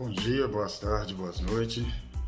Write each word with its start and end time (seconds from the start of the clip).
Bom 0.00 0.08
dia, 0.08 0.48
boas 0.48 0.78
tardes, 0.78 1.14
boas 1.14 1.40
noites. 1.40 1.84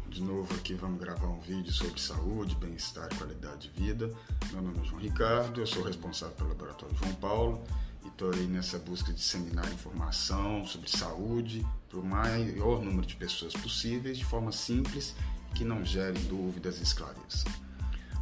De 0.07 0.23
novo 0.23 0.55
aqui 0.57 0.75
vamos 0.75 1.01
gravar 1.01 1.27
um 1.27 1.41
vídeo 1.41 1.73
sobre 1.73 1.99
saúde, 1.99 2.55
bem-estar 2.57 3.09
e 3.11 3.17
qualidade 3.17 3.71
de 3.71 3.81
vida. 3.81 4.13
Meu 4.53 4.61
nome 4.61 4.79
é 4.83 4.85
João 4.85 5.01
Ricardo, 5.01 5.59
eu 5.59 5.67
sou 5.67 5.83
responsável 5.83 6.37
pelo 6.37 6.51
Laboratório 6.51 6.95
João 6.99 7.15
Paulo 7.15 7.65
e 8.05 8.09
estou 8.09 8.31
aí 8.31 8.47
nessa 8.47 8.79
busca 8.79 9.11
de 9.11 9.17
disseminar 9.17 9.67
informação 9.73 10.67
sobre 10.67 10.91
saúde 10.91 11.67
para 11.89 11.99
o 11.99 12.05
maior 12.05 12.83
número 12.83 13.07
de 13.07 13.17
pessoas 13.17 13.55
possíveis 13.55 14.19
de 14.19 14.25
forma 14.27 14.53
simples 14.53 15.17
que 15.55 15.65
não 15.65 15.83
gere 15.83 16.19
dúvidas 16.25 16.79
e 16.79 16.83
esclareça. 16.83 17.47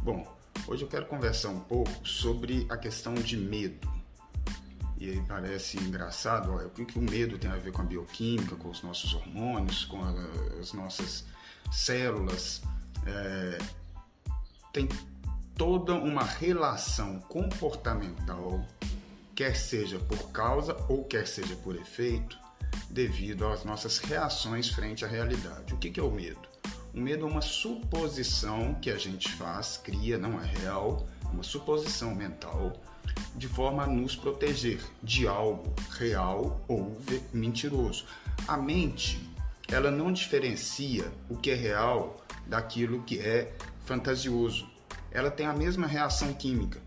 Bom, 0.01 0.33
hoje 0.65 0.85
eu 0.85 0.87
quero 0.87 1.07
conversar 1.07 1.49
um 1.49 1.59
pouco 1.59 2.07
sobre 2.07 2.65
a 2.69 2.77
questão 2.77 3.13
de 3.15 3.35
medo 3.35 4.00
e 5.01 5.09
aí 5.09 5.21
parece 5.27 5.79
engraçado, 5.79 6.53
o 6.53 6.69
que, 6.69 6.99
o 6.99 7.01
medo 7.01 7.35
tem 7.39 7.49
a 7.49 7.55
ver 7.55 7.71
com 7.71 7.81
a 7.81 7.85
bioquímica, 7.85 8.55
com 8.55 8.69
os 8.69 8.83
nossos 8.83 9.15
hormônios, 9.15 9.83
com 9.85 9.99
a, 9.99 10.13
as 10.59 10.73
nossas 10.73 11.25
células. 11.71 12.61
É, 13.07 13.57
tem 14.71 14.87
toda 15.57 15.95
uma 15.95 16.23
relação 16.23 17.19
comportamental, 17.21 18.63
quer 19.33 19.55
seja 19.55 19.97
por 19.97 20.31
causa 20.31 20.77
ou 20.87 21.03
quer 21.03 21.25
seja 21.27 21.55
por 21.55 21.75
efeito, 21.75 22.37
devido 22.87 23.47
às 23.47 23.65
nossas 23.65 23.97
reações 23.97 24.69
frente 24.69 25.03
à 25.03 25.07
realidade. 25.07 25.73
O 25.73 25.77
que, 25.77 25.99
é 25.99 26.03
o 26.03 26.11
medo? 26.11 26.47
O 26.93 26.99
medo 26.99 27.25
é 27.25 27.27
uma 27.27 27.41
suposição 27.41 28.75
que 28.75 28.91
a 28.91 28.99
gente 28.99 29.31
faz, 29.31 29.77
cria, 29.77 30.19
não 30.19 30.39
é 30.39 30.45
real, 30.45 31.07
uma 31.31 31.43
suposição 31.43 32.13
mental 32.13 32.73
de 33.35 33.47
forma 33.47 33.83
a 33.83 33.87
nos 33.87 34.15
proteger 34.15 34.79
de 35.01 35.27
algo 35.27 35.73
real 35.91 36.61
ou 36.67 36.97
mentiroso. 37.33 38.05
A 38.47 38.57
mente, 38.57 39.19
ela 39.69 39.89
não 39.89 40.11
diferencia 40.11 41.11
o 41.29 41.37
que 41.37 41.51
é 41.51 41.55
real 41.55 42.21
daquilo 42.45 43.03
que 43.03 43.19
é 43.19 43.53
fantasioso. 43.85 44.69
Ela 45.11 45.31
tem 45.31 45.45
a 45.45 45.53
mesma 45.53 45.87
reação 45.87 46.33
química. 46.33 46.81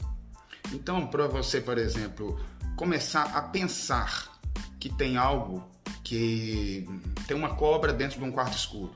Então, 0.73 1.07
para 1.07 1.27
você, 1.27 1.61
por 1.61 1.79
exemplo, 1.79 2.41
começar 2.77 3.37
a 3.37 3.43
pensar 3.43 4.41
que 4.79 4.89
tem 4.89 5.17
algo 5.17 5.67
que 6.03 6.87
tem 7.27 7.37
uma 7.37 7.55
cobra 7.55 7.93
dentro 7.93 8.19
de 8.19 8.25
um 8.25 8.31
quarto 8.33 8.57
escuro, 8.57 8.95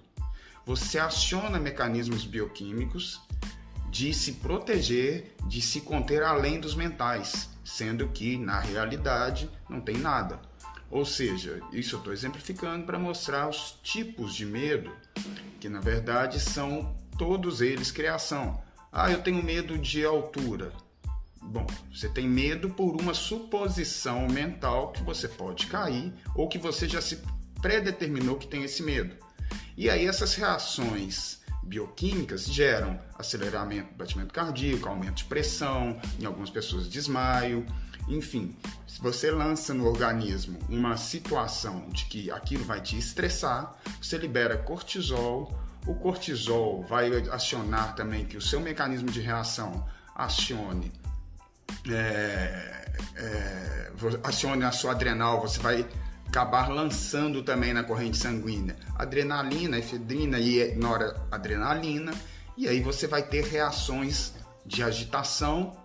você 0.66 0.98
aciona 0.98 1.58
mecanismos 1.58 2.24
bioquímicos 2.26 3.20
de 3.90 4.12
se 4.12 4.32
proteger, 4.34 5.34
de 5.46 5.60
se 5.60 5.80
conter 5.80 6.22
além 6.22 6.60
dos 6.60 6.74
mentais, 6.74 7.48
sendo 7.64 8.08
que 8.08 8.36
na 8.36 8.60
realidade 8.60 9.50
não 9.68 9.80
tem 9.80 9.96
nada. 9.96 10.40
Ou 10.90 11.04
seja, 11.04 11.60
isso 11.72 11.96
eu 11.96 11.98
estou 11.98 12.12
exemplificando 12.12 12.86
para 12.86 12.98
mostrar 12.98 13.48
os 13.48 13.78
tipos 13.82 14.34
de 14.34 14.46
medo, 14.46 14.90
que 15.60 15.68
na 15.68 15.80
verdade 15.80 16.40
são 16.40 16.96
todos 17.18 17.60
eles 17.60 17.90
criação. 17.90 18.62
Ah, 18.90 19.10
eu 19.10 19.22
tenho 19.22 19.42
medo 19.42 19.76
de 19.76 20.04
altura. 20.04 20.72
Bom, 21.42 21.66
você 21.92 22.08
tem 22.08 22.26
medo 22.26 22.70
por 22.70 23.00
uma 23.00 23.14
suposição 23.14 24.26
mental 24.28 24.92
que 24.92 25.02
você 25.02 25.28
pode 25.28 25.66
cair 25.66 26.12
ou 26.34 26.48
que 26.48 26.58
você 26.58 26.88
já 26.88 27.00
se 27.00 27.22
predeterminou 27.60 28.36
que 28.36 28.46
tem 28.46 28.64
esse 28.64 28.82
medo. 28.82 29.14
E 29.76 29.88
aí 29.88 30.06
essas 30.06 30.34
reações 30.34 31.40
bioquímicas 31.62 32.46
geram 32.46 32.98
aceleramento 33.18 33.92
do 33.92 33.96
batimento 33.96 34.32
cardíaco, 34.32 34.88
aumento 34.88 35.16
de 35.16 35.24
pressão, 35.24 36.00
em 36.18 36.24
algumas 36.24 36.50
pessoas 36.50 36.88
desmaio, 36.88 37.66
enfim. 38.08 38.56
Se 38.86 39.00
você 39.00 39.30
lança 39.30 39.74
no 39.74 39.86
organismo 39.86 40.58
uma 40.68 40.96
situação 40.96 41.88
de 41.90 42.06
que 42.06 42.30
aquilo 42.30 42.64
vai 42.64 42.80
te 42.80 42.98
estressar, 42.98 43.76
você 44.00 44.16
libera 44.16 44.56
cortisol, 44.56 45.58
o 45.86 45.94
cortisol 45.94 46.82
vai 46.84 47.10
acionar 47.30 47.94
também 47.94 48.24
que 48.24 48.36
o 48.36 48.42
seu 48.42 48.60
mecanismo 48.60 49.10
de 49.10 49.20
reação 49.20 49.86
acione 50.14 50.92
é, 51.90 52.92
é, 53.16 53.90
acione 54.24 54.64
a 54.64 54.72
sua 54.72 54.92
adrenal, 54.92 55.40
você 55.40 55.60
vai 55.60 55.86
acabar 56.28 56.68
lançando 56.68 57.42
também 57.42 57.72
na 57.72 57.82
corrente 57.82 58.18
sanguínea 58.18 58.76
adrenalina, 58.94 59.78
efedrina 59.78 60.38
e 60.38 60.74
noradrenalina, 60.76 62.12
e 62.56 62.68
aí 62.68 62.80
você 62.80 63.06
vai 63.06 63.22
ter 63.22 63.44
reações 63.44 64.34
de 64.66 64.82
agitação, 64.82 65.76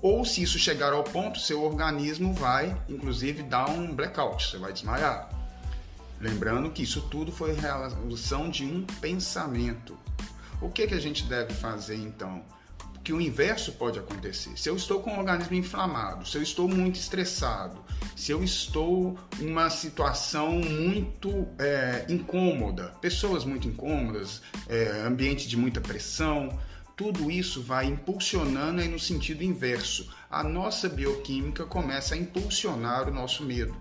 ou 0.00 0.24
se 0.24 0.42
isso 0.42 0.58
chegar 0.58 0.92
ao 0.92 1.04
ponto, 1.04 1.38
seu 1.38 1.62
organismo 1.62 2.32
vai, 2.32 2.80
inclusive, 2.88 3.42
dar 3.42 3.68
um 3.68 3.94
blackout, 3.94 4.48
você 4.48 4.56
vai 4.56 4.72
desmaiar. 4.72 5.28
Lembrando 6.18 6.70
que 6.70 6.82
isso 6.82 7.02
tudo 7.02 7.30
foi 7.30 7.52
realização 7.52 8.48
de 8.48 8.64
um 8.64 8.84
pensamento. 9.00 9.98
O 10.60 10.70
que, 10.70 10.86
que 10.86 10.94
a 10.94 11.00
gente 11.00 11.24
deve 11.24 11.52
fazer 11.54 11.96
então? 11.96 12.42
Que 13.02 13.12
o 13.12 13.20
inverso 13.20 13.72
pode 13.72 13.98
acontecer. 13.98 14.50
Se 14.56 14.68
eu 14.68 14.76
estou 14.76 15.00
com 15.00 15.14
o 15.14 15.18
organismo 15.18 15.54
inflamado, 15.54 16.26
se 16.26 16.36
eu 16.36 16.42
estou 16.42 16.68
muito 16.68 16.96
estressado, 16.96 17.82
se 18.14 18.30
eu 18.32 18.44
estou 18.44 19.18
em 19.40 19.50
uma 19.50 19.70
situação 19.70 20.52
muito 20.52 21.48
é, 21.58 22.04
incômoda, 22.08 22.94
pessoas 23.00 23.44
muito 23.44 23.66
incômodas, 23.66 24.42
é, 24.68 25.02
ambiente 25.06 25.48
de 25.48 25.56
muita 25.56 25.80
pressão, 25.80 26.58
tudo 26.94 27.30
isso 27.30 27.62
vai 27.62 27.86
impulsionando 27.86 28.82
aí 28.82 28.88
no 28.88 28.98
sentido 28.98 29.42
inverso. 29.42 30.12
A 30.30 30.44
nossa 30.44 30.86
bioquímica 30.86 31.64
começa 31.64 32.14
a 32.14 32.18
impulsionar 32.18 33.08
o 33.08 33.14
nosso 33.14 33.42
medo, 33.42 33.74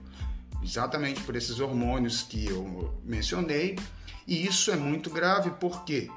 exatamente 0.63 1.21
por 1.23 1.35
esses 1.35 1.59
hormônios 1.59 2.23
que 2.23 2.45
eu 2.45 2.97
mencionei. 3.03 3.77
E 4.25 4.45
isso 4.45 4.71
é 4.71 4.77
muito 4.77 5.09
grave 5.09 5.49
porque 5.59 6.09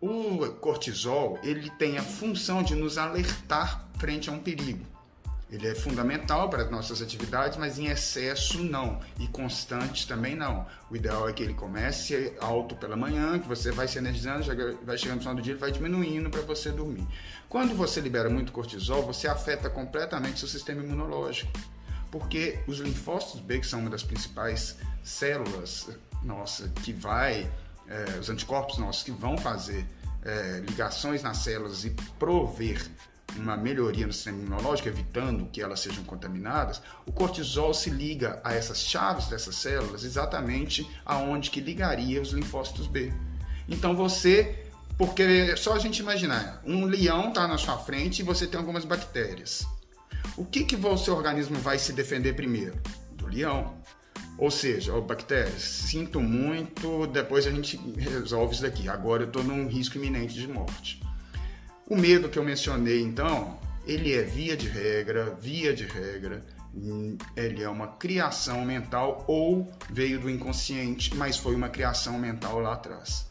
o 0.00 0.46
cortisol 0.60 1.38
ele 1.42 1.70
tem 1.70 1.98
a 1.98 2.02
função 2.02 2.62
de 2.62 2.74
nos 2.74 2.98
alertar 2.98 3.86
frente 3.98 4.28
a 4.28 4.32
um 4.32 4.38
perigo. 4.38 4.86
Ele 5.50 5.66
é 5.66 5.74
fundamental 5.74 6.50
para 6.50 6.64
as 6.64 6.70
nossas 6.70 7.00
atividades, 7.00 7.56
mas 7.56 7.78
em 7.78 7.86
excesso 7.86 8.62
não, 8.62 9.00
e 9.18 9.26
constante 9.28 10.06
também 10.06 10.36
não. 10.36 10.66
O 10.90 10.96
ideal 10.96 11.26
é 11.26 11.32
que 11.32 11.42
ele 11.42 11.54
comece 11.54 12.34
alto 12.38 12.76
pela 12.76 12.96
manhã, 12.96 13.38
que 13.38 13.48
você 13.48 13.72
vai 13.72 13.88
se 13.88 13.96
energizando, 13.96 14.44
vai 14.84 14.98
chegando 14.98 15.16
no 15.16 15.20
final 15.22 15.34
do 15.34 15.40
dia, 15.40 15.54
ele 15.54 15.60
vai 15.60 15.72
diminuindo 15.72 16.28
para 16.28 16.42
você 16.42 16.70
dormir. 16.70 17.06
Quando 17.48 17.74
você 17.74 17.98
libera 17.98 18.28
muito 18.28 18.52
cortisol, 18.52 19.06
você 19.06 19.26
afeta 19.26 19.70
completamente 19.70 20.38
seu 20.38 20.48
sistema 20.48 20.84
imunológico, 20.84 21.50
porque 22.10 22.58
os 22.66 22.78
linfócitos 22.78 23.40
B, 23.40 23.60
que 23.60 23.66
são 23.66 23.80
uma 23.80 23.90
das 23.90 24.02
principais 24.02 24.76
células 25.02 25.88
nossa, 26.22 26.68
que 26.82 26.92
vai 26.92 27.50
é, 27.88 28.18
os 28.18 28.28
anticorpos 28.28 28.78
nossos 28.78 29.02
que 29.02 29.10
vão 29.10 29.36
fazer 29.36 29.86
é, 30.24 30.60
ligações 30.66 31.22
nas 31.22 31.38
células 31.38 31.84
e 31.84 31.90
prover 32.18 32.84
uma 33.36 33.56
melhoria 33.56 34.06
no 34.06 34.12
sistema 34.12 34.38
imunológico, 34.38 34.88
evitando 34.88 35.46
que 35.46 35.60
elas 35.60 35.80
sejam 35.80 36.02
contaminadas, 36.04 36.82
o 37.06 37.12
cortisol 37.12 37.74
se 37.74 37.90
liga 37.90 38.40
a 38.42 38.54
essas 38.54 38.80
chaves 38.80 39.26
dessas 39.26 39.54
células 39.56 40.02
exatamente 40.02 40.88
aonde 41.04 41.50
que 41.50 41.60
ligaria 41.60 42.20
os 42.20 42.30
linfócitos 42.30 42.86
B. 42.86 43.12
Então 43.68 43.94
você, 43.94 44.64
porque 44.96 45.22
é 45.22 45.56
só 45.56 45.74
a 45.74 45.78
gente 45.78 45.98
imaginar, 45.98 46.62
um 46.64 46.86
leão 46.86 47.28
está 47.28 47.46
na 47.46 47.58
sua 47.58 47.78
frente 47.78 48.20
e 48.20 48.24
você 48.24 48.46
tem 48.46 48.58
algumas 48.58 48.84
bactérias. 48.84 49.66
O 50.36 50.44
que 50.44 50.64
que 50.64 50.76
o 50.76 50.96
seu 50.96 51.14
organismo 51.14 51.58
vai 51.58 51.78
se 51.78 51.92
defender 51.92 52.34
primeiro? 52.34 52.80
Do 53.12 53.26
leão. 53.26 53.76
Ou 54.38 54.52
seja, 54.52 54.94
oh, 54.94 55.02
bactérias, 55.02 55.62
sinto 55.62 56.20
muito, 56.20 57.08
depois 57.08 57.44
a 57.46 57.50
gente 57.50 57.76
resolve 57.96 58.54
isso 58.54 58.62
daqui. 58.62 58.88
Agora 58.88 59.24
eu 59.24 59.26
estou 59.26 59.42
num 59.42 59.66
risco 59.66 59.98
iminente 59.98 60.34
de 60.34 60.46
morte. 60.46 61.02
O 61.90 61.96
medo 61.96 62.28
que 62.28 62.38
eu 62.38 62.44
mencionei, 62.44 63.02
então, 63.02 63.58
ele 63.84 64.14
é 64.14 64.22
via 64.22 64.56
de 64.56 64.68
regra, 64.68 65.36
via 65.40 65.74
de 65.74 65.84
regra, 65.84 66.44
ele 67.34 67.62
é 67.62 67.68
uma 67.68 67.88
criação 67.88 68.64
mental 68.64 69.24
ou 69.26 69.72
veio 69.90 70.20
do 70.20 70.30
inconsciente, 70.30 71.16
mas 71.16 71.36
foi 71.36 71.56
uma 71.56 71.68
criação 71.68 72.18
mental 72.18 72.60
lá 72.60 72.74
atrás. 72.74 73.26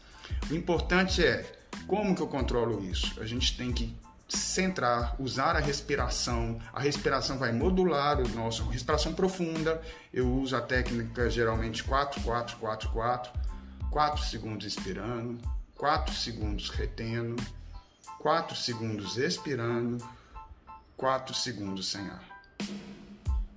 O 0.50 0.54
importante 0.54 1.24
é 1.24 1.44
como 1.86 2.14
que 2.14 2.20
eu 2.20 2.26
controlo 2.26 2.84
isso? 2.84 3.18
A 3.20 3.24
gente 3.24 3.56
tem 3.56 3.72
que 3.72 3.96
centrar, 4.28 5.16
usar 5.18 5.56
a 5.56 5.60
respiração. 5.60 6.60
A 6.72 6.80
respiração 6.80 7.38
vai 7.38 7.52
modular 7.52 8.20
o 8.20 8.28
nosso 8.28 8.68
respiração 8.68 9.14
profunda. 9.14 9.80
Eu 10.12 10.30
uso 10.30 10.56
a 10.56 10.60
técnica 10.60 11.30
geralmente 11.30 11.82
4 11.82 12.20
4 12.20 12.56
4 12.58 12.90
4. 12.90 13.48
4 13.90 14.22
segundos 14.22 14.66
inspirando, 14.66 15.38
4 15.76 16.14
segundos 16.14 16.68
retendo, 16.68 17.42
4 18.18 18.54
segundos 18.54 19.16
expirando, 19.16 20.06
4 20.96 21.34
segundos 21.34 21.88
sem 21.88 22.02
ar. 22.02 22.22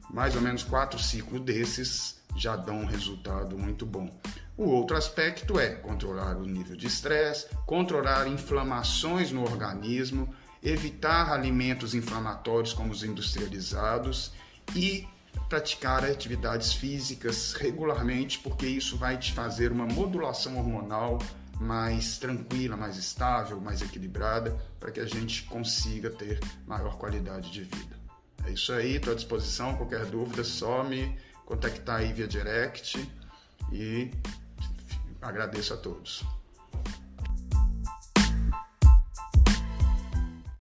Mais 0.10 0.36
ou 0.36 0.42
menos 0.42 0.64
4 0.64 0.98
ciclos 1.00 1.42
desses 1.42 2.22
já 2.36 2.56
dão 2.56 2.80
um 2.82 2.86
resultado 2.86 3.58
muito 3.58 3.86
bom. 3.86 4.10
O 4.58 4.66
outro 4.66 4.96
aspecto 4.96 5.60
é 5.60 5.70
controlar 5.70 6.38
o 6.38 6.46
nível 6.46 6.78
de 6.78 6.88
estresse, 6.88 7.48
controlar 7.66 8.28
inflamações 8.28 9.32
no 9.32 9.44
organismo, 9.44 10.34
evitar 10.64 11.32
alimentos 11.32 11.96
inflamatórios 11.96 12.74
como 12.74 12.92
os 12.92 13.04
industrializados 13.04 14.32
e 14.76 15.08
praticar 15.50 16.04
atividades 16.04 16.74
físicas 16.74 17.54
regularmente, 17.54 18.40
porque 18.40 18.66
isso 18.66 18.98
vai 18.98 19.18
te 19.18 19.34
fazer 19.34 19.72
uma 19.72 19.86
modulação 19.86 20.58
hormonal 20.58 21.20
mais 21.60 22.18
tranquila, 22.18 22.76
mais 22.76 22.98
estável, 22.98 23.60
mais 23.60 23.82
equilibrada, 23.82 24.58
para 24.80 24.92
que 24.92 25.00
a 25.00 25.06
gente 25.06 25.44
consiga 25.44 26.10
ter 26.10 26.40
maior 26.66 26.98
qualidade 26.98 27.52
de 27.52 27.64
vida. 27.64 28.00
É 28.46 28.52
isso 28.52 28.74
aí, 28.74 28.96
estou 28.96 29.14
à 29.14 29.16
disposição. 29.16 29.76
Qualquer 29.76 30.06
dúvida, 30.06 30.44
só 30.44 30.84
me 30.84 31.16
contactar 31.46 32.00
aí 32.00 32.12
via 32.12 32.28
direct 32.28 33.08
e 33.72 34.10
agradeço 35.22 35.74
a 35.74 35.78
todos. 35.78 36.26